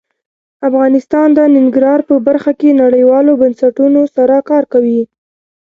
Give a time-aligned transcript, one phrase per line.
[0.69, 5.01] افغانستان د ننګرهار په برخه کې نړیوالو بنسټونو سره کار کوي.